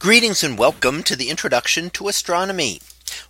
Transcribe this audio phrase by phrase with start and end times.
[0.00, 2.80] Greetings and welcome to the introduction to astronomy.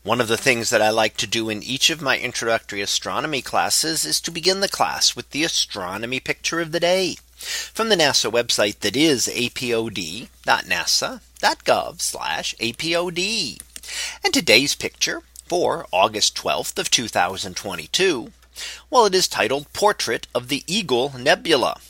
[0.02, 3.40] One of the things that I like to do in each of my introductory astronomy
[3.40, 7.96] classes is to begin the class with the astronomy picture of the day from the
[7.96, 10.28] NASA website that is apod.nasa.gov
[12.60, 13.62] apod.
[14.22, 18.32] And today's picture for August 12th of 2022.
[18.90, 21.80] Well, it is titled Portrait of the Eagle Nebula.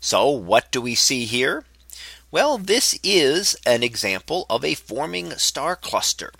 [0.00, 1.66] So what do we see here?
[2.30, 6.32] Well, this is an example of a forming star cluster.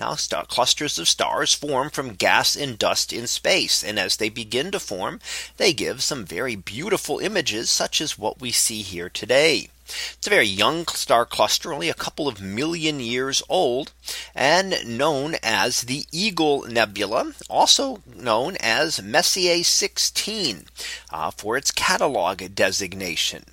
[0.00, 3.84] Now star clusters of stars form from gas and dust in space.
[3.84, 5.20] And as they begin to form,
[5.58, 9.68] they give some very beautiful images such as what we see here today.
[9.84, 13.92] It's a very young star cluster, only a couple of million years old,
[14.34, 20.64] and known as the Eagle Nebula, also known as Messier 16
[21.10, 23.44] uh, for its catalog designation.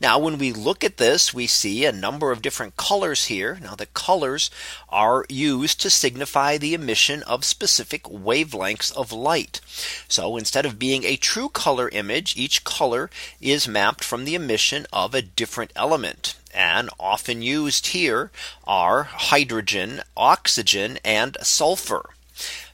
[0.00, 3.58] Now when we look at this, we see a number of different colors here.
[3.62, 4.50] Now the colors
[4.88, 9.60] are used to signify the emission of specific wavelengths of light.
[10.08, 14.86] So instead of being a true color image, each color is mapped from the emission
[14.92, 16.36] of a different element.
[16.54, 18.30] And often used here
[18.64, 22.10] are hydrogen, oxygen, and sulfur.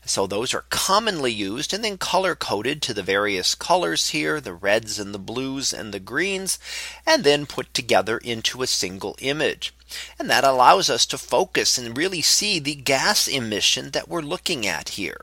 [0.08, 4.54] So those are commonly used and then color coded to the various colors here, the
[4.54, 6.58] reds and the blues and the greens,
[7.04, 9.74] and then put together into a single image.
[10.18, 14.66] And that allows us to focus and really see the gas emission that we're looking
[14.66, 15.20] at here.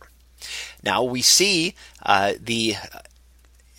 [0.83, 2.75] Now we see uh, the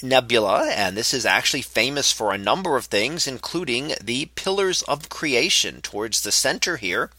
[0.02, 0.70] nebula.
[0.70, 5.80] And this is actually famous for a number of things, including the pillars of creation
[5.80, 7.10] towards the center here,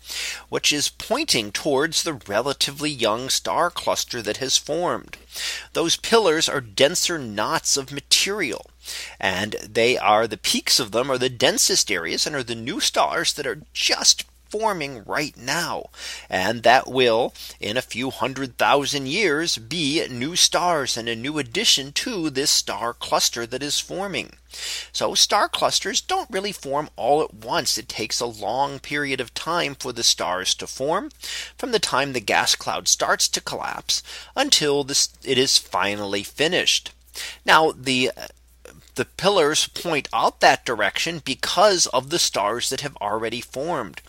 [0.50, 5.18] which is pointing towards the relatively young star cluster that has formed.
[5.74, 8.66] Those pillars are denser knots of material.
[9.20, 12.80] And they are the peaks of them are the densest areas and are the new
[12.80, 15.86] stars that are just forming right now.
[16.30, 21.38] And that will in a few hundred thousand years be new stars and a new
[21.38, 24.34] addition to this star cluster that is forming.
[24.92, 27.78] So star clusters don't really form all at once.
[27.78, 31.12] It takes a long period of time for the stars to form
[31.58, 34.02] from the time the gas cloud starts to collapse
[34.36, 36.92] until this it is finally finished.
[37.46, 38.12] Now the
[38.98, 44.02] the pillars point out that direction because of the stars that have already formed.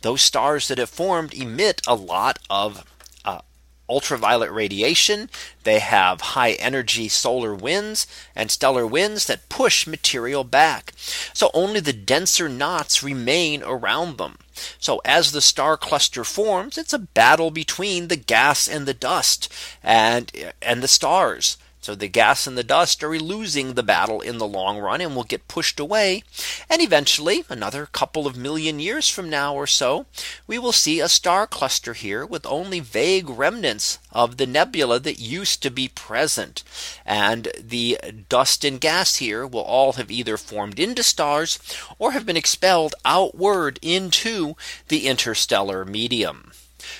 [0.00, 2.84] Those stars that have formed emit a lot of
[3.24, 3.40] uh,
[3.88, 5.28] ultraviolet radiation.
[5.64, 10.92] They have high energy solar winds and stellar winds that push material back.
[11.34, 14.38] So only the denser knots remain around them.
[14.78, 19.52] So as the star cluster forms, it's a battle between the gas and the dust
[19.82, 20.30] and
[20.62, 21.58] and the stars.
[21.86, 25.14] So the gas and the dust are losing the battle in the long run and
[25.14, 26.24] will get pushed away.
[26.68, 30.06] And eventually another couple of million years from now or so,
[30.48, 35.20] we will see a star cluster here with only vague remnants of the nebula that
[35.20, 36.64] used to be present.
[37.04, 41.60] And the dust and gas here will all have either formed into stars
[42.00, 44.56] or have been expelled outward into
[44.88, 46.50] the interstellar medium.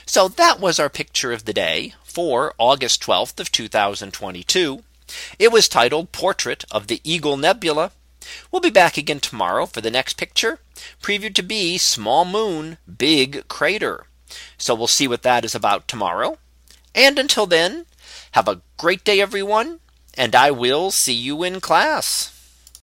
[0.05, 4.83] So that was our picture of the day for August 12th of 2022.
[5.39, 7.91] It was titled Portrait of the Eagle Nebula.
[8.51, 10.59] We'll be back again tomorrow for the next picture
[11.03, 14.07] previewed to be small moon, big crater.
[14.57, 16.39] So we'll see what that is about tomorrow.
[16.95, 17.85] And until then,
[18.31, 19.81] have a great day, everyone,
[20.15, 22.36] and I will see you in class.